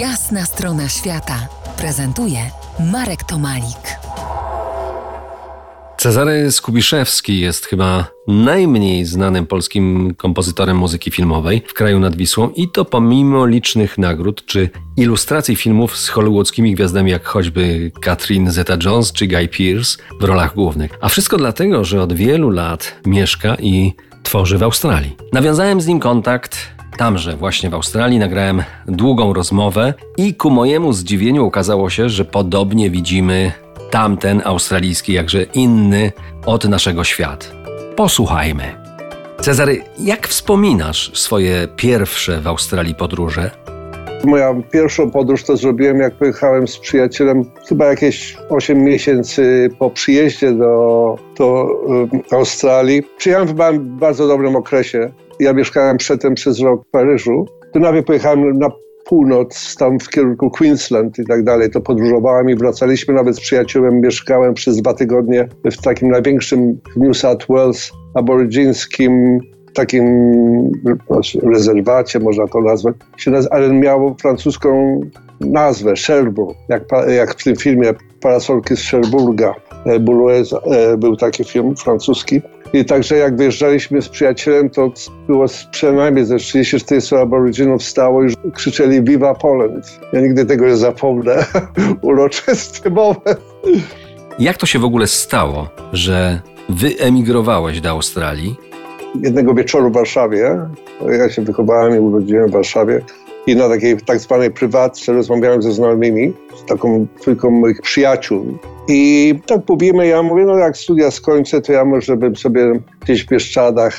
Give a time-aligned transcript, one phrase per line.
[0.00, 1.48] Jasna strona świata
[1.78, 2.38] prezentuje
[2.92, 3.98] Marek Tomalik.
[5.98, 12.68] Cezary Skubiszewski jest chyba najmniej znanym polskim kompozytorem muzyki filmowej w kraju nad Wisłą i
[12.68, 19.26] to pomimo licznych nagród czy ilustracji filmów z hollywoodzkimi gwiazdami jak choćby Catherine Zeta-Jones czy
[19.26, 20.98] Guy Pearce w rolach głównych.
[21.00, 23.92] A wszystko dlatego, że od wielu lat mieszka i
[24.22, 25.16] tworzy w Australii.
[25.32, 31.46] Nawiązałem z nim kontakt Tamże, właśnie w Australii, nagrałem długą rozmowę i ku mojemu zdziwieniu
[31.46, 33.52] okazało się, że podobnie widzimy
[33.90, 36.12] tamten australijski, jakże inny
[36.46, 37.52] od naszego świat.
[37.96, 38.62] Posłuchajmy.
[39.40, 43.50] Cezary, jak wspominasz swoje pierwsze w Australii podróże?
[44.24, 50.52] Moja pierwszą podróż to zrobiłem, jak pojechałem z przyjacielem chyba jakieś 8 miesięcy po przyjeździe
[50.52, 51.68] do, do
[52.32, 53.02] Australii.
[53.18, 55.10] Przyjechałem w bardzo dobrym okresie.
[55.40, 57.46] Ja mieszkałem przedtem przez rok w Paryżu.
[57.72, 58.68] To nawet pojechałem na
[59.06, 64.00] północ, tam w kierunku Queensland i tak dalej, to podróżowałem i wracaliśmy nawet z przyjaciółem.
[64.00, 69.40] Mieszkałem przez dwa tygodnie w takim największym New South Wales aborygińskim
[69.76, 70.06] takim
[71.42, 72.96] rezerwacie, można to nazwać,
[73.50, 75.00] ale miało francuską
[75.40, 79.54] nazwę, Cherbourg, jak, jak w tym filmie Parasolki z Cherbourga,
[79.86, 82.40] e, Boulez, e, był taki film francuski.
[82.72, 84.92] I także jak wyjeżdżaliśmy z przyjacielem, to
[85.26, 90.00] było przynajmniej ze 30-40 aborygynów stało i krzyczeli Viva Poland.
[90.12, 91.46] Ja nigdy tego nie zapomnę.
[92.02, 93.40] Uroczysty moment.
[94.38, 98.56] Jak to się w ogóle stało, że wyemigrowałeś do Australii?
[99.22, 100.58] Jednego wieczoru w Warszawie,
[101.18, 103.02] ja się wychowałem i urodziłem w Warszawie,
[103.46, 108.58] i na takiej tak zwanej prywatce rozmawiałem ze znajomymi, z taką trójką moich przyjaciół.
[108.88, 113.24] I tak mówimy, ja mówię, no jak studia skończę, to ja może bym sobie gdzieś
[113.24, 113.96] w Bieszczadach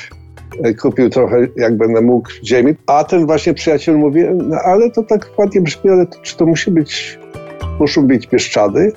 [0.64, 2.74] e, kupił trochę, jak będę mógł, ziemi.
[2.86, 6.46] A ten właśnie przyjaciel mówi, no ale to tak ładnie brzmi, ale to, czy to
[6.46, 7.18] musi być,
[7.80, 8.92] muszą być Bieszczady?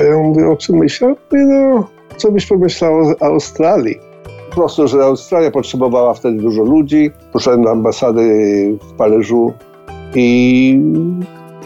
[0.00, 1.08] A ja mówię, o czym myślę?
[1.08, 3.96] Mówię, no, co byś pomyślał o Australii?
[4.50, 7.10] Po prostu, że Australia potrzebowała wtedy dużo ludzi.
[7.32, 8.22] Poszedłem do ambasady
[8.82, 9.52] w Paryżu
[10.16, 10.80] i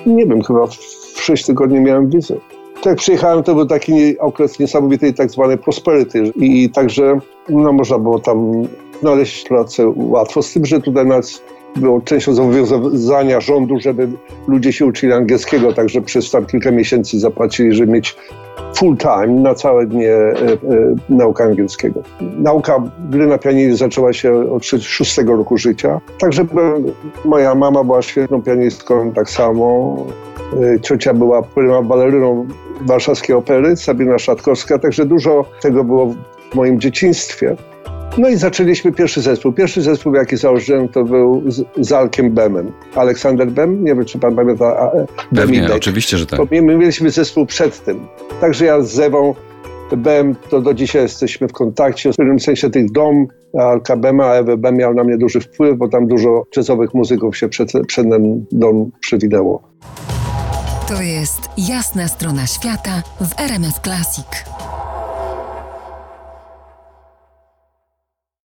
[0.07, 2.35] nie wiem, chyba w 6 tygodni miałem wizę.
[2.75, 7.19] Tak jak przyjechałem, to był taki okres niesamowitej tak zwanej prosperity i także
[7.49, 8.53] no, można było tam
[9.01, 11.43] znaleźć pracę łatwo, z tym, że tutaj nas
[11.77, 14.09] było częścią zobowiązania rządu, żeby
[14.49, 18.17] ludzie się uczyli angielskiego, także przez tam kilka miesięcy zapłacili, żeby mieć
[18.75, 20.57] full time na całe dnie e, e,
[21.09, 22.03] nauka angielskiego.
[22.21, 26.01] Nauka gry na pianinie zaczęła się od szóstego roku życia.
[26.19, 26.47] Także
[27.25, 29.97] moja mama była świetną pianistką, tak samo.
[30.63, 32.47] E, ciocia była prima baleryną
[32.81, 36.15] warszawskiej opery, Sabina Szatkowska, także dużo tego było
[36.51, 37.57] w moim dzieciństwie.
[38.19, 39.53] No i zaczęliśmy pierwszy zespół.
[39.53, 42.73] Pierwszy zespół, jaki założyłem, to był z, z Alkiem Bemem.
[42.95, 44.91] Aleksander Bem, nie wiem, czy pan pamięta.
[45.35, 46.41] Pewnie, oczywiście, że tak.
[46.51, 48.01] My mieliśmy zespół przed tym.
[48.41, 49.35] Także ja z Zewą
[49.97, 52.13] Bem, to do dzisiaj jesteśmy w kontakcie.
[52.13, 53.27] W pewnym sensie tych dom
[53.59, 57.49] Alka Bema, Ewy Bem miał na mnie duży wpływ, bo tam dużo jazzowych muzyków się
[57.49, 59.63] przed, przed ten dom przewidęło.
[60.89, 64.27] To jest jasna strona świata w RMS Classic.